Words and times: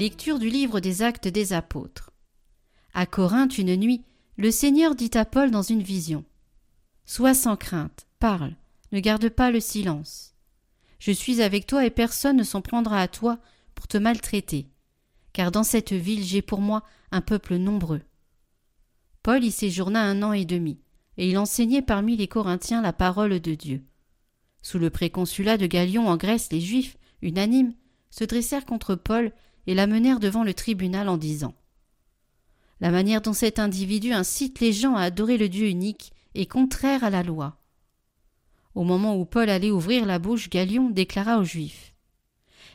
Lecture 0.00 0.38
du 0.38 0.48
livre 0.48 0.78
des 0.78 1.02
Actes 1.02 1.26
des 1.26 1.52
Apôtres. 1.52 2.12
À 2.94 3.04
Corinthe, 3.04 3.58
une 3.58 3.74
nuit, 3.74 4.04
le 4.36 4.52
Seigneur 4.52 4.94
dit 4.94 5.10
à 5.14 5.24
Paul 5.24 5.50
dans 5.50 5.62
une 5.62 5.82
vision 5.82 6.24
Sois 7.04 7.34
sans 7.34 7.56
crainte, 7.56 8.06
parle, 8.20 8.54
ne 8.92 9.00
garde 9.00 9.28
pas 9.28 9.50
le 9.50 9.58
silence. 9.58 10.36
Je 11.00 11.10
suis 11.10 11.42
avec 11.42 11.66
toi 11.66 11.84
et 11.84 11.90
personne 11.90 12.36
ne 12.36 12.44
s'en 12.44 12.60
prendra 12.60 13.00
à 13.00 13.08
toi 13.08 13.40
pour 13.74 13.88
te 13.88 13.98
maltraiter, 13.98 14.68
car 15.32 15.50
dans 15.50 15.64
cette 15.64 15.92
ville 15.92 16.22
j'ai 16.22 16.42
pour 16.42 16.60
moi 16.60 16.84
un 17.10 17.20
peuple 17.20 17.56
nombreux. 17.56 18.02
Paul 19.24 19.42
y 19.42 19.50
séjourna 19.50 20.00
un 20.00 20.22
an 20.22 20.32
et 20.32 20.44
demi, 20.44 20.78
et 21.16 21.28
il 21.28 21.36
enseignait 21.38 21.82
parmi 21.82 22.16
les 22.16 22.28
Corinthiens 22.28 22.82
la 22.82 22.92
parole 22.92 23.40
de 23.40 23.54
Dieu. 23.56 23.82
Sous 24.62 24.78
le 24.78 24.90
préconsulat 24.90 25.56
de 25.56 25.66
Galion 25.66 26.06
en 26.06 26.16
Grèce, 26.16 26.52
les 26.52 26.60
Juifs, 26.60 26.96
unanimes, 27.20 27.74
se 28.10 28.22
dressèrent 28.22 28.64
contre 28.64 28.94
Paul 28.94 29.32
et 29.68 29.74
l'amenèrent 29.74 30.18
devant 30.18 30.44
le 30.44 30.54
tribunal 30.54 31.10
en 31.10 31.18
disant 31.18 31.54
La 32.80 32.90
manière 32.90 33.20
dont 33.20 33.34
cet 33.34 33.58
individu 33.58 34.12
incite 34.12 34.60
les 34.60 34.72
gens 34.72 34.96
à 34.96 35.02
adorer 35.02 35.36
le 35.36 35.50
Dieu 35.50 35.68
unique 35.68 36.14
est 36.34 36.46
contraire 36.46 37.04
à 37.04 37.10
la 37.10 37.22
loi. 37.22 37.58
Au 38.74 38.82
moment 38.82 39.14
où 39.16 39.26
Paul 39.26 39.50
allait 39.50 39.70
ouvrir 39.70 40.06
la 40.06 40.18
bouche, 40.18 40.48
Galion 40.48 40.88
déclara 40.88 41.38
aux 41.38 41.44
Juifs 41.44 41.94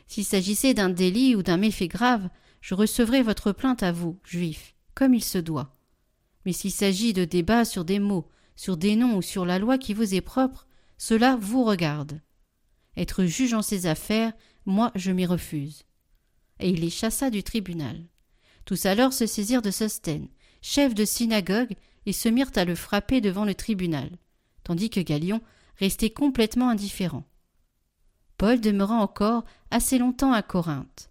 S'il 0.06 0.24
s'agissait 0.24 0.72
d'un 0.72 0.88
délit 0.88 1.34
ou 1.34 1.42
d'un 1.42 1.56
méfait 1.56 1.88
grave, 1.88 2.28
je 2.60 2.76
recevrai 2.76 3.22
votre 3.22 3.50
plainte 3.50 3.82
à 3.82 3.90
vous, 3.90 4.20
Juifs, 4.22 4.76
comme 4.94 5.14
il 5.14 5.24
se 5.24 5.38
doit. 5.38 5.74
Mais 6.46 6.52
s'il 6.52 6.70
s'agit 6.70 7.12
de 7.12 7.24
débats 7.24 7.64
sur 7.64 7.84
des 7.84 7.98
mots, 7.98 8.28
sur 8.54 8.76
des 8.76 8.94
noms 8.94 9.16
ou 9.16 9.22
sur 9.22 9.44
la 9.44 9.58
loi 9.58 9.78
qui 9.78 9.94
vous 9.94 10.14
est 10.14 10.20
propre, 10.20 10.68
cela 10.96 11.36
vous 11.40 11.64
regarde. 11.64 12.20
Être 12.96 13.24
juge 13.24 13.52
en 13.52 13.62
ces 13.62 13.86
affaires, 13.86 14.32
moi 14.64 14.92
je 14.94 15.10
m'y 15.10 15.26
refuse. 15.26 15.84
Et 16.64 16.70
il 16.70 16.80
les 16.80 16.88
chassa 16.88 17.28
du 17.28 17.42
tribunal. 17.42 18.06
Tous 18.64 18.86
alors 18.86 19.12
se 19.12 19.26
saisirent 19.26 19.60
de 19.60 19.70
Sostène, 19.70 20.28
chef 20.62 20.94
de 20.94 21.04
synagogue, 21.04 21.74
et 22.06 22.14
se 22.14 22.30
mirent 22.30 22.52
à 22.56 22.64
le 22.64 22.74
frapper 22.74 23.20
devant 23.20 23.44
le 23.44 23.54
tribunal, 23.54 24.10
tandis 24.62 24.88
que 24.88 25.00
Galion 25.00 25.42
restait 25.76 26.08
complètement 26.08 26.70
indifférent. 26.70 27.24
Paul 28.38 28.62
demeura 28.62 28.94
encore 28.94 29.44
assez 29.70 29.98
longtemps 29.98 30.32
à 30.32 30.40
Corinthe. 30.40 31.10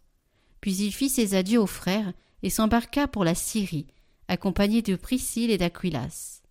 Puis 0.59 0.78
il 0.78 0.92
fit 0.92 1.09
ses 1.09 1.36
adieux 1.36 1.62
aux 1.62 1.68
frères 1.68 2.14
et 2.42 2.50
s'embarqua 2.50 3.08
pour 3.08 3.24
la 3.24 3.36
Syrie, 3.36 3.86
accompagné 4.28 4.81
de 4.81 4.96
Priscille 4.96 5.52
et 5.52 5.59
d'Aquilas. 5.59 6.42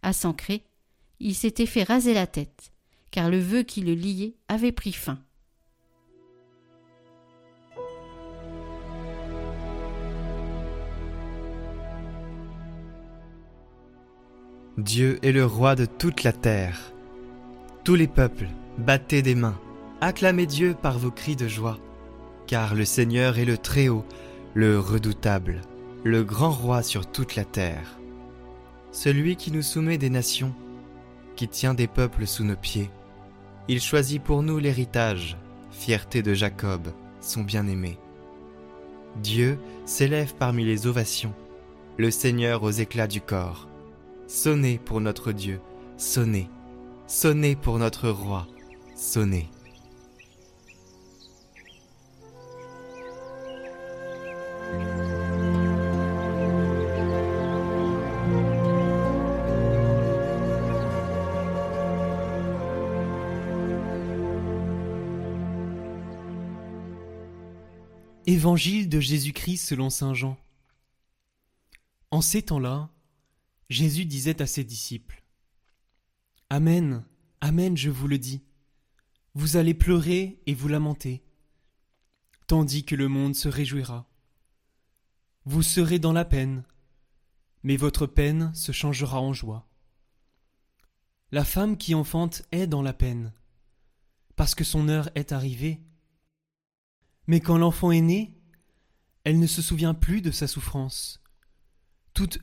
À 0.00 0.14
Sancré, 0.14 0.64
il 1.18 1.34
s'était 1.34 1.66
fait 1.66 1.82
raser 1.82 2.14
la 2.14 2.26
tête, 2.26 2.72
car 3.10 3.28
le 3.28 3.38
vœu 3.38 3.64
qui 3.64 3.82
le 3.82 3.92
liait 3.92 4.38
avait 4.48 4.72
pris 4.72 4.94
fin. 4.94 5.22
Dieu 14.80 15.18
est 15.22 15.32
le 15.32 15.44
roi 15.44 15.74
de 15.74 15.84
toute 15.84 16.22
la 16.22 16.32
terre. 16.32 16.94
Tous 17.84 17.96
les 17.96 18.06
peuples, 18.06 18.48
battez 18.78 19.20
des 19.20 19.34
mains, 19.34 19.60
acclamez 20.00 20.46
Dieu 20.46 20.74
par 20.80 20.98
vos 20.98 21.10
cris 21.10 21.36
de 21.36 21.48
joie, 21.48 21.78
car 22.46 22.74
le 22.74 22.86
Seigneur 22.86 23.38
est 23.38 23.44
le 23.44 23.58
Très-Haut, 23.58 24.06
le 24.54 24.80
redoutable, 24.80 25.60
le 26.02 26.24
grand 26.24 26.50
roi 26.50 26.82
sur 26.82 27.06
toute 27.06 27.36
la 27.36 27.44
terre. 27.44 27.98
Celui 28.90 29.36
qui 29.36 29.52
nous 29.52 29.60
soumet 29.60 29.98
des 29.98 30.08
nations, 30.08 30.54
qui 31.36 31.46
tient 31.46 31.74
des 31.74 31.86
peuples 31.86 32.26
sous 32.26 32.44
nos 32.44 32.56
pieds. 32.56 32.90
Il 33.68 33.82
choisit 33.82 34.22
pour 34.22 34.42
nous 34.42 34.58
l'héritage, 34.58 35.36
fierté 35.70 36.22
de 36.22 36.32
Jacob, 36.32 36.88
son 37.20 37.42
bien-aimé. 37.42 37.98
Dieu 39.22 39.58
s'élève 39.84 40.34
parmi 40.38 40.64
les 40.64 40.86
ovations, 40.86 41.34
le 41.98 42.10
Seigneur 42.10 42.62
aux 42.62 42.70
éclats 42.70 43.08
du 43.08 43.20
corps. 43.20 43.69
Sonnez 44.32 44.78
pour 44.78 45.00
notre 45.00 45.32
Dieu, 45.32 45.60
sonnez, 45.96 46.48
sonnez 47.08 47.56
pour 47.56 47.80
notre 47.80 48.08
roi, 48.10 48.46
sonnez. 48.94 49.48
Évangile 68.26 68.88
de 68.88 69.00
Jésus-Christ 69.00 69.56
selon 69.56 69.90
Saint 69.90 70.14
Jean. 70.14 70.36
En 72.12 72.20
ces 72.20 72.42
temps-là, 72.42 72.90
Jésus 73.70 74.04
disait 74.04 74.42
à 74.42 74.46
ses 74.48 74.64
disciples 74.64 75.22
Amen, 76.50 77.04
Amen, 77.40 77.76
je 77.76 77.88
vous 77.88 78.08
le 78.08 78.18
dis. 78.18 78.42
Vous 79.34 79.56
allez 79.56 79.74
pleurer 79.74 80.42
et 80.46 80.54
vous 80.54 80.66
lamenter, 80.66 81.22
tandis 82.48 82.84
que 82.84 82.96
le 82.96 83.06
monde 83.06 83.36
se 83.36 83.48
réjouira. 83.48 84.10
Vous 85.44 85.62
serez 85.62 86.00
dans 86.00 86.12
la 86.12 86.24
peine, 86.24 86.64
mais 87.62 87.76
votre 87.76 88.06
peine 88.06 88.52
se 88.56 88.72
changera 88.72 89.20
en 89.20 89.32
joie. 89.32 89.68
La 91.30 91.44
femme 91.44 91.76
qui 91.76 91.94
enfante 91.94 92.42
est 92.50 92.66
dans 92.66 92.82
la 92.82 92.92
peine, 92.92 93.32
parce 94.34 94.56
que 94.56 94.64
son 94.64 94.88
heure 94.88 95.10
est 95.14 95.30
arrivée. 95.30 95.80
Mais 97.28 97.38
quand 97.38 97.56
l'enfant 97.56 97.92
est 97.92 98.00
né, 98.00 98.36
elle 99.22 99.38
ne 99.38 99.46
se 99.46 99.62
souvient 99.62 99.94
plus 99.94 100.22
de 100.22 100.32
sa 100.32 100.48
souffrance 100.48 101.20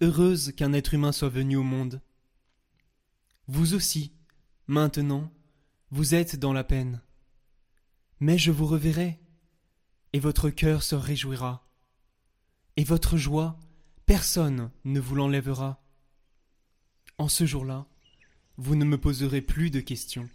heureuse 0.02 0.52
qu'un 0.54 0.74
être 0.74 0.94
humain 0.94 1.12
soit 1.12 1.30
venu 1.30 1.58
au 1.58 1.64
monde. 1.64 2.02
Vous 3.48 3.74
aussi, 3.74 4.14
maintenant, 4.68 5.32
vous 5.92 6.16
êtes 6.16 6.36
dans 6.38 6.54
la 6.54 6.64
peine. 6.64 7.02
Mais 8.20 8.38
je 8.38 8.52
vous 8.52 8.66
reverrai, 8.66 9.20
et 10.14 10.20
votre 10.20 10.50
cœur 10.50 10.84
se 10.84 10.96
réjouira. 10.96 11.68
Et 12.76 12.84
votre 12.84 13.18
joie, 13.18 13.60
personne 14.06 14.72
ne 14.86 15.00
vous 15.00 15.16
l'enlèvera. 15.16 15.82
En 17.18 17.28
ce 17.28 17.46
jour-là, 17.46 17.88
vous 18.58 18.76
ne 18.76 18.86
me 18.86 18.98
poserez 18.98 19.42
plus 19.42 19.70
de 19.70 19.80
questions. 19.80 20.30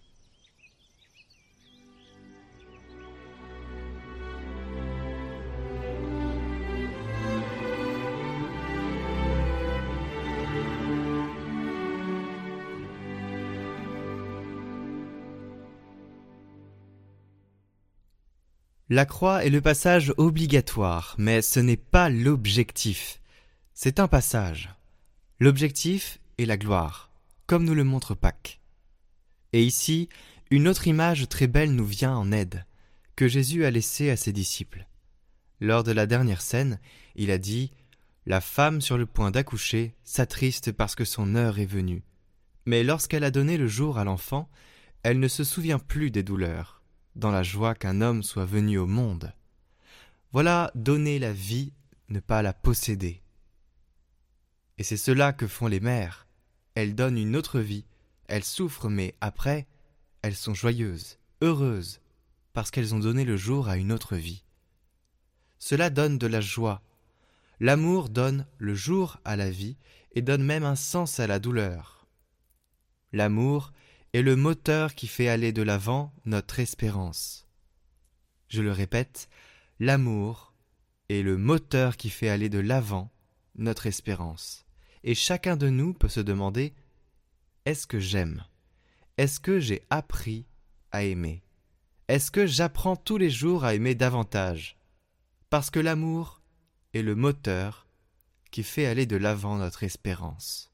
La 18.92 19.06
croix 19.06 19.42
est 19.42 19.48
le 19.48 19.62
passage 19.62 20.12
obligatoire, 20.18 21.14
mais 21.16 21.40
ce 21.40 21.60
n'est 21.60 21.78
pas 21.78 22.10
l'objectif. 22.10 23.22
C'est 23.72 24.00
un 24.00 24.06
passage. 24.06 24.68
L'objectif 25.40 26.18
est 26.36 26.44
la 26.44 26.58
gloire, 26.58 27.10
comme 27.46 27.64
nous 27.64 27.72
le 27.72 27.84
montre 27.84 28.14
Pâques. 28.14 28.60
Et 29.54 29.64
ici, 29.64 30.10
une 30.50 30.68
autre 30.68 30.88
image 30.88 31.26
très 31.30 31.46
belle 31.46 31.72
nous 31.72 31.86
vient 31.86 32.14
en 32.14 32.32
aide, 32.32 32.66
que 33.16 33.28
Jésus 33.28 33.64
a 33.64 33.70
laissée 33.70 34.10
à 34.10 34.16
ses 34.18 34.34
disciples. 34.34 34.86
Lors 35.58 35.84
de 35.84 35.92
la 35.92 36.04
dernière 36.04 36.42
scène, 36.42 36.78
il 37.16 37.30
a 37.30 37.38
dit 37.38 37.72
La 38.26 38.42
femme 38.42 38.82
sur 38.82 38.98
le 38.98 39.06
point 39.06 39.30
d'accoucher 39.30 39.94
s'attriste 40.04 40.70
parce 40.70 40.96
que 40.96 41.06
son 41.06 41.34
heure 41.34 41.58
est 41.58 41.64
venue. 41.64 42.02
Mais 42.66 42.84
lorsqu'elle 42.84 43.24
a 43.24 43.30
donné 43.30 43.56
le 43.56 43.68
jour 43.68 43.96
à 43.96 44.04
l'enfant, 44.04 44.50
elle 45.02 45.18
ne 45.18 45.28
se 45.28 45.44
souvient 45.44 45.78
plus 45.78 46.10
des 46.10 46.22
douleurs 46.22 46.81
dans 47.16 47.30
la 47.30 47.42
joie 47.42 47.74
qu'un 47.74 48.00
homme 48.00 48.22
soit 48.22 48.44
venu 48.44 48.78
au 48.78 48.86
monde. 48.86 49.32
Voilà 50.32 50.70
donner 50.74 51.18
la 51.18 51.32
vie, 51.32 51.72
ne 52.08 52.20
pas 52.20 52.42
la 52.42 52.52
posséder. 52.52 53.22
Et 54.78 54.84
c'est 54.84 54.96
cela 54.96 55.32
que 55.32 55.46
font 55.46 55.66
les 55.66 55.80
mères. 55.80 56.26
Elles 56.74 56.94
donnent 56.94 57.18
une 57.18 57.36
autre 57.36 57.60
vie, 57.60 57.84
elles 58.28 58.44
souffrent, 58.44 58.88
mais 58.88 59.14
après, 59.20 59.66
elles 60.22 60.34
sont 60.34 60.54
joyeuses, 60.54 61.18
heureuses, 61.42 62.00
parce 62.52 62.70
qu'elles 62.70 62.94
ont 62.94 62.98
donné 62.98 63.24
le 63.24 63.36
jour 63.36 63.68
à 63.68 63.76
une 63.76 63.92
autre 63.92 64.16
vie. 64.16 64.44
Cela 65.58 65.90
donne 65.90 66.18
de 66.18 66.26
la 66.26 66.40
joie. 66.40 66.82
L'amour 67.60 68.08
donne 68.08 68.46
le 68.58 68.74
jour 68.74 69.20
à 69.24 69.36
la 69.36 69.50
vie 69.50 69.76
et 70.12 70.22
donne 70.22 70.42
même 70.42 70.64
un 70.64 70.76
sens 70.76 71.20
à 71.20 71.26
la 71.26 71.38
douleur. 71.38 72.06
L'amour 73.12 73.72
est 74.12 74.22
le 74.22 74.36
moteur 74.36 74.94
qui 74.94 75.06
fait 75.06 75.28
aller 75.28 75.52
de 75.52 75.62
l'avant 75.62 76.12
notre 76.26 76.60
espérance. 76.60 77.46
Je 78.48 78.60
le 78.60 78.70
répète, 78.70 79.28
l'amour 79.80 80.52
est 81.08 81.22
le 81.22 81.38
moteur 81.38 81.96
qui 81.96 82.10
fait 82.10 82.28
aller 82.28 82.50
de 82.50 82.58
l'avant 82.58 83.10
notre 83.54 83.86
espérance. 83.86 84.66
Et 85.02 85.14
chacun 85.14 85.56
de 85.56 85.68
nous 85.68 85.94
peut 85.94 86.08
se 86.08 86.20
demander 86.20 86.74
Est-ce 87.64 87.86
que 87.86 87.98
j'aime? 87.98 88.44
Est-ce 89.16 89.40
que 89.40 89.58
j'ai 89.60 89.82
appris 89.88 90.46
à 90.90 91.04
aimer? 91.04 91.42
Est-ce 92.08 92.30
que 92.30 92.46
j'apprends 92.46 92.96
tous 92.96 93.16
les 93.16 93.30
jours 93.30 93.64
à 93.64 93.74
aimer 93.74 93.94
davantage? 93.94 94.76
Parce 95.48 95.70
que 95.70 95.80
l'amour 95.80 96.42
est 96.92 97.02
le 97.02 97.14
moteur 97.14 97.86
qui 98.50 98.62
fait 98.62 98.86
aller 98.86 99.06
de 99.06 99.16
l'avant 99.16 99.56
notre 99.56 99.82
espérance. 99.84 100.71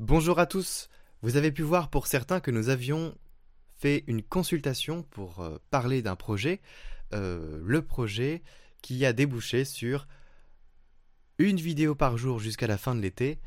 Bonjour 0.00 0.38
à 0.38 0.46
tous. 0.46 0.88
Vous 1.20 1.36
avez 1.36 1.52
pu 1.52 1.60
voir 1.60 1.90
pour 1.90 2.06
certains 2.06 2.40
que 2.40 2.50
nous 2.50 2.70
avions 2.70 3.14
fait 3.76 4.02
une 4.06 4.22
consultation 4.22 5.02
pour 5.02 5.40
euh, 5.40 5.58
parler 5.70 6.00
d'un 6.00 6.16
projet, 6.16 6.62
euh, 7.12 7.60
le 7.62 7.82
projet 7.82 8.42
qui 8.80 9.04
a 9.04 9.12
débouché 9.12 9.66
sur 9.66 10.08
une 11.36 11.58
vidéo 11.58 11.94
par 11.94 12.16
jour 12.16 12.38
jusqu'à 12.38 12.66
la 12.66 12.78
fin 12.78 12.94
de 12.94 13.02
l'été, 13.02 13.40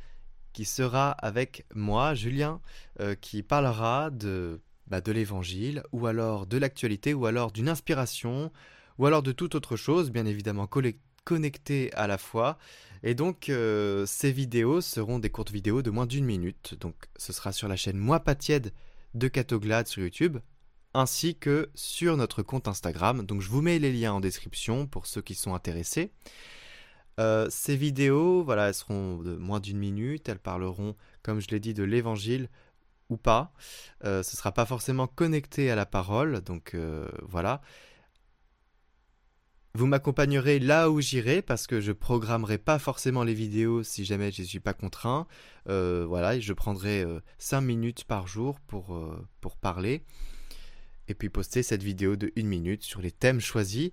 qui 0.54 0.64
sera 0.64 1.10
avec 1.14 1.66
moi, 1.74 2.14
Julien, 2.14 2.62
euh, 3.00 3.16
qui 3.16 3.42
parlera 3.42 4.12
de, 4.12 4.62
bah, 4.86 5.02
de 5.02 5.12
l'évangile, 5.12 5.82
ou 5.92 6.06
alors 6.06 6.46
de 6.46 6.60
l'actualité, 6.60 7.16
ou 7.16 7.26
alors 7.26 7.52
d'une 7.52 7.68
inspiration, 7.68 8.52
ou 9.00 9.08
alors 9.08 9.24
de 9.24 9.32
toute 9.32 9.56
autre 9.56 9.76
chose, 9.76 10.12
bien 10.12 10.28
évidemment 10.28 10.68
connectée 11.24 11.94
à 11.94 12.08
la 12.08 12.18
fois, 12.18 12.58
et 13.04 13.16
donc, 13.16 13.50
euh, 13.50 14.06
ces 14.06 14.32
vidéos 14.32 14.80
seront 14.80 15.20
des 15.20 15.30
courtes 15.30 15.52
vidéos 15.52 15.82
de 15.82 15.92
moins 15.92 16.06
d'une 16.06 16.24
minute. 16.24 16.76
Donc, 16.80 16.96
ce 17.18 17.34
sera 17.34 17.52
sur 17.52 17.68
la 17.68 17.76
chaîne 17.76 17.98
Moi 17.98 18.22
pas 18.22 18.34
tiède 18.34 18.74
de 19.14 19.28
Catoglade 19.28 19.88
sur 19.88 20.02
YouTube, 20.02 20.38
ainsi 20.94 21.36
que 21.36 21.70
sur 21.76 22.16
notre 22.16 22.44
compte 22.44 22.70
Instagram. 22.70 23.26
Donc, 23.26 23.42
je 23.42 23.50
vous 23.50 23.62
mets 23.62 23.78
les 23.78 23.92
liens 23.92 24.14
en 24.14 24.22
description 24.22 24.88
pour 24.88 25.06
ceux 25.06 25.22
qui 25.22 25.36
sont 25.36 25.54
intéressés. 25.54 26.14
Euh, 27.20 27.48
ces 27.50 27.76
vidéos, 27.76 28.42
voilà, 28.42 28.70
elles 28.70 28.74
seront 28.74 29.18
de 29.18 29.36
moins 29.36 29.60
d'une 29.60 29.78
minute. 29.78 30.30
Elles 30.30 30.40
parleront, 30.40 30.96
comme 31.24 31.42
je 31.42 31.50
l'ai 31.50 31.60
dit, 31.60 31.74
de 31.74 31.84
l'évangile 31.84 32.48
ou 33.10 33.18
pas. 33.18 33.54
Euh, 34.06 34.24
ce 34.24 34.34
ne 34.34 34.38
sera 34.38 34.54
pas 34.54 34.66
forcément 34.66 35.08
connecté 35.08 35.70
à 35.70 35.76
la 35.76 35.86
parole. 35.86 36.40
Donc, 36.40 36.74
voilà. 37.22 37.62
Vous 39.76 39.88
m'accompagnerez 39.88 40.60
là 40.60 40.92
où 40.92 41.02
j'irai 41.02 41.42
parce 41.42 41.66
que 41.66 41.82
je 41.82 41.92
programmerai 41.92 42.60
pas 42.60 42.78
forcément 42.78 43.24
les 43.24 43.34
vidéos 43.34 43.82
si 43.82 44.06
jamais 44.06 44.32
je 44.32 44.44
ne 44.44 44.48
suis 44.48 44.60
pas 44.60 44.76
contraint. 44.76 45.26
Euh, 45.68 46.06
voilà, 46.08 46.40
je 46.40 46.54
prendrai 46.54 47.04
5 47.40 47.58
euh, 47.58 47.62
minutes 47.62 48.04
par 48.04 48.28
jour 48.28 48.60
pour, 48.60 48.94
euh, 48.94 49.18
pour 49.42 49.58
parler 49.58 50.04
et 51.08 51.16
puis 51.16 51.30
poster 51.30 51.64
cette 51.64 51.82
vidéo 51.82 52.16
de 52.16 52.32
1 52.38 52.44
minute 52.44 52.84
sur 52.84 53.02
les 53.02 53.10
thèmes 53.10 53.40
choisis. 53.40 53.90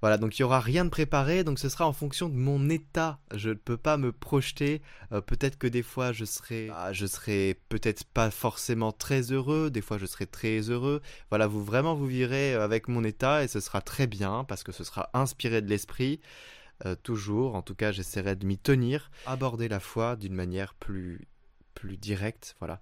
Voilà, 0.00 0.16
donc 0.16 0.38
il 0.38 0.42
n'y 0.42 0.44
aura 0.44 0.60
rien 0.60 0.84
de 0.84 0.90
préparé, 0.90 1.44
donc 1.44 1.58
ce 1.58 1.68
sera 1.68 1.86
en 1.86 1.92
fonction 1.92 2.28
de 2.28 2.34
mon 2.34 2.70
état. 2.70 3.20
Je 3.34 3.50
ne 3.50 3.54
peux 3.54 3.76
pas 3.76 3.96
me 3.96 4.12
projeter. 4.12 4.80
Euh, 5.12 5.20
peut-être 5.20 5.58
que 5.58 5.66
des 5.66 5.82
fois 5.82 6.12
je 6.12 6.24
serai, 6.24 6.70
ah, 6.74 6.92
je 6.92 7.06
serai 7.06 7.60
peut-être 7.68 8.04
pas 8.04 8.30
forcément 8.30 8.92
très 8.92 9.32
heureux, 9.32 9.70
des 9.70 9.82
fois 9.82 9.98
je 9.98 10.06
serai 10.06 10.26
très 10.26 10.70
heureux. 10.70 11.02
Voilà, 11.28 11.46
vous 11.46 11.62
vraiment 11.62 11.94
vous 11.94 12.06
virez 12.06 12.54
avec 12.54 12.88
mon 12.88 13.04
état 13.04 13.44
et 13.44 13.48
ce 13.48 13.60
sera 13.60 13.82
très 13.82 14.06
bien 14.06 14.44
parce 14.44 14.62
que 14.62 14.72
ce 14.72 14.84
sera 14.84 15.10
inspiré 15.12 15.60
de 15.60 15.68
l'esprit. 15.68 16.20
Euh, 16.86 16.94
toujours, 16.94 17.54
en 17.56 17.62
tout 17.62 17.74
cas, 17.74 17.92
j'essaierai 17.92 18.36
de 18.36 18.46
m'y 18.46 18.56
tenir, 18.56 19.10
aborder 19.26 19.68
la 19.68 19.80
foi 19.80 20.16
d'une 20.16 20.34
manière 20.34 20.72
plus, 20.74 21.28
plus 21.74 21.98
directe. 21.98 22.56
Voilà. 22.58 22.80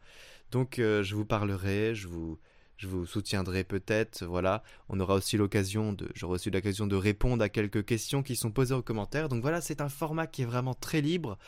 Donc 0.51 0.79
euh, 0.79 1.03
je 1.03 1.15
vous 1.15 1.25
parlerai, 1.25 1.95
je 1.95 2.07
vous 2.09 2.39
je 2.79 2.87
vous 2.87 3.07
soutiendrai 3.07 3.65
peut-être, 3.65 4.25
voilà. 4.25 4.63
On 4.89 5.01
aura 5.01 5.15
aussi 5.15 5.37
l'occasion 5.37 5.93
de, 5.93 6.09
j'aurai 6.15 6.35
aussi 6.35 6.51
l'occasion 6.51 6.87
de 6.87 6.95
répondre 6.97 7.43
à 7.43 7.49
quelques 7.49 7.85
questions 7.85 8.23
qui 8.23 8.37
sont 8.37 8.53
posées 8.53 8.75
aux 8.75 8.83
commentaires. 8.83 9.29
Donc 9.29 9.43
voilà, 9.43 9.61
c'est 9.61 9.81
un 9.81 9.89
format 9.89 10.29
qui 10.29 10.43
est 10.43 10.47
vraiment 10.47 10.75
très 10.75 11.01
libre. 11.01 11.39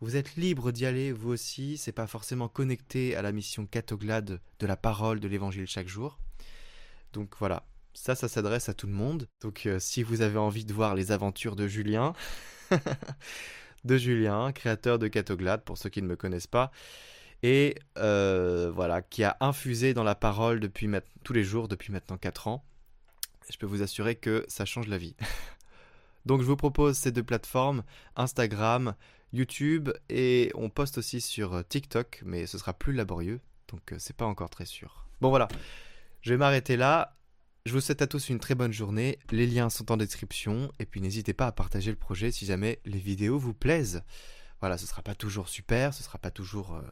Vous 0.00 0.14
êtes 0.14 0.36
libre 0.36 0.70
d'y 0.70 0.86
aller, 0.86 1.10
vous 1.10 1.30
aussi. 1.30 1.76
C'est 1.76 1.92
pas 1.92 2.06
forcément 2.06 2.48
connecté 2.48 3.16
à 3.16 3.22
la 3.22 3.32
mission 3.32 3.66
catoglade 3.66 4.40
de 4.60 4.66
la 4.66 4.76
parole 4.76 5.18
de 5.18 5.26
l'évangile 5.26 5.66
chaque 5.66 5.88
jour. 5.88 6.20
Donc 7.12 7.34
voilà, 7.40 7.66
ça, 7.92 8.14
ça 8.14 8.28
s'adresse 8.28 8.68
à 8.68 8.74
tout 8.74 8.86
le 8.86 8.92
monde. 8.92 9.28
Donc 9.40 9.66
euh, 9.66 9.80
si 9.80 10.04
vous 10.04 10.20
avez 10.20 10.38
envie 10.38 10.64
de 10.64 10.72
voir 10.72 10.94
les 10.94 11.10
aventures 11.10 11.56
de 11.56 11.66
Julien, 11.66 12.12
de 13.84 13.96
Julien, 13.96 14.52
créateur 14.52 15.00
de 15.00 15.08
Catoglade, 15.08 15.64
pour 15.64 15.76
ceux 15.76 15.88
qui 15.88 16.02
ne 16.02 16.06
me 16.06 16.14
connaissent 16.14 16.46
pas, 16.46 16.70
et 17.42 17.76
euh, 17.96 18.70
voilà, 18.74 19.02
qui 19.02 19.24
a 19.24 19.36
infusé 19.40 19.94
dans 19.94 20.04
la 20.04 20.14
parole 20.14 20.60
depuis 20.60 20.88
tous 21.24 21.32
les 21.32 21.44
jours 21.44 21.68
depuis 21.68 21.92
maintenant 21.92 22.16
4 22.16 22.48
ans. 22.48 22.64
je 23.50 23.56
peux 23.56 23.66
vous 23.66 23.82
assurer 23.82 24.16
que 24.16 24.44
ça 24.48 24.64
change 24.64 24.88
la 24.88 24.98
vie. 24.98 25.16
Donc 26.26 26.42
je 26.42 26.46
vous 26.46 26.56
propose 26.56 26.96
ces 26.96 27.12
deux 27.12 27.22
plateformes, 27.22 27.84
Instagram, 28.16 28.94
YouTube, 29.32 29.90
et 30.08 30.50
on 30.54 30.68
poste 30.68 30.98
aussi 30.98 31.20
sur 31.20 31.66
TikTok, 31.66 32.22
mais 32.24 32.46
ce 32.46 32.58
sera 32.58 32.74
plus 32.74 32.92
laborieux, 32.92 33.40
donc 33.68 33.92
euh, 33.92 33.96
c'est 33.98 34.16
pas 34.16 34.26
encore 34.26 34.50
très 34.50 34.64
sûr. 34.64 35.06
Bon 35.20 35.30
voilà, 35.30 35.48
je 36.20 36.30
vais 36.30 36.36
m'arrêter 36.36 36.76
là. 36.76 37.16
Je 37.66 37.72
vous 37.72 37.80
souhaite 37.80 38.00
à 38.02 38.06
tous 38.06 38.30
une 38.30 38.38
très 38.38 38.54
bonne 38.54 38.72
journée. 38.72 39.18
Les 39.30 39.46
liens 39.46 39.68
sont 39.68 39.92
en 39.92 39.96
description, 39.96 40.72
et 40.78 40.86
puis 40.86 41.00
n'hésitez 41.00 41.34
pas 41.34 41.46
à 41.46 41.52
partager 41.52 41.90
le 41.90 41.96
projet 41.96 42.30
si 42.30 42.46
jamais 42.46 42.80
les 42.84 42.98
vidéos 42.98 43.38
vous 43.38 43.54
plaisent. 43.54 44.02
Voilà, 44.60 44.78
ce 44.78 44.86
sera 44.86 45.02
pas 45.02 45.14
toujours 45.14 45.48
super, 45.48 45.94
ce 45.94 46.02
sera 46.02 46.18
pas 46.18 46.30
toujours 46.30 46.74
euh, 46.74 46.82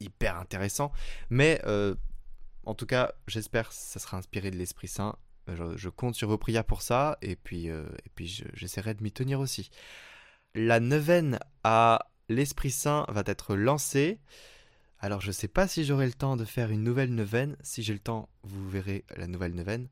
hyper 0.00 0.36
intéressant. 0.36 0.92
Mais 1.28 1.60
euh, 1.66 1.94
en 2.64 2.74
tout 2.74 2.86
cas, 2.86 3.12
j'espère 3.26 3.68
que 3.68 3.74
ça 3.74 4.00
sera 4.00 4.16
inspiré 4.16 4.50
de 4.50 4.56
l'Esprit 4.56 4.88
Saint. 4.88 5.16
Je, 5.48 5.88
compte 5.88 6.14
sur 6.14 6.28
vos 6.28 6.38
prières 6.38 6.64
pour 6.64 6.80
ça, 6.80 7.18
et 7.22 7.34
puis, 7.34 7.70
euh, 7.70 7.84
et 8.04 8.10
puis 8.14 8.44
j'essaierai 8.54 8.94
de 8.94 9.02
m'y 9.02 9.10
tenir 9.10 9.40
aussi. 9.40 9.70
La 10.54 10.78
neuvaine 10.78 11.40
à 11.64 12.06
l'Esprit 12.28 12.70
Saint 12.70 13.04
va 13.08 13.24
être 13.26 13.56
lancée. 13.56 14.20
Alors 15.00 15.20
je 15.20 15.32
sais 15.32 15.48
pas 15.48 15.66
si 15.66 15.84
j'aurai 15.84 16.06
le 16.06 16.12
temps 16.12 16.36
de 16.36 16.44
faire 16.44 16.70
une 16.70 16.84
nouvelle 16.84 17.12
neuvaine. 17.12 17.56
Si 17.62 17.82
j'ai 17.82 17.94
le 17.94 17.98
temps, 17.98 18.28
vous 18.44 18.68
verrez 18.70 19.04
la 19.16 19.26
nouvelle 19.26 19.54
neuvaine. 19.54 19.88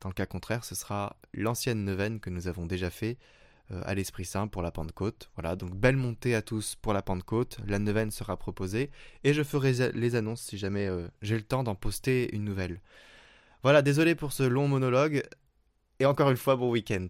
Dans 0.00 0.08
le 0.08 0.14
cas 0.14 0.26
contraire, 0.26 0.64
ce 0.64 0.76
sera 0.76 1.16
l'ancienne 1.34 1.84
neuvaine 1.84 2.20
que 2.20 2.30
nous 2.30 2.46
avons 2.46 2.66
déjà 2.66 2.90
fait 2.90 3.18
euh, 3.18 3.40
à 3.84 3.94
l'Esprit 3.94 4.24
Saint 4.24 4.48
pour 4.48 4.62
la 4.62 4.70
Pentecôte. 4.70 5.30
Voilà, 5.36 5.56
donc 5.56 5.74
belle 5.74 5.96
montée 5.96 6.34
à 6.34 6.42
tous 6.42 6.76
pour 6.80 6.92
la 6.92 7.02
Pentecôte. 7.02 7.58
La 7.66 7.78
neuvaine 7.78 8.10
sera 8.10 8.36
proposée 8.36 8.90
et 9.24 9.32
je 9.32 9.42
ferai 9.42 9.92
les 9.92 10.14
annonces 10.14 10.42
si 10.42 10.58
jamais 10.58 10.86
euh, 10.88 11.08
j'ai 11.22 11.36
le 11.36 11.42
temps 11.42 11.62
d'en 11.62 11.74
poster 11.74 12.34
une 12.34 12.44
nouvelle. 12.44 12.80
Voilà, 13.62 13.82
désolé 13.82 14.14
pour 14.14 14.32
ce 14.32 14.42
long 14.42 14.68
monologue 14.68 15.22
et 15.98 16.06
encore 16.06 16.30
une 16.30 16.36
fois, 16.36 16.56
bon 16.56 16.70
week-end. 16.70 17.08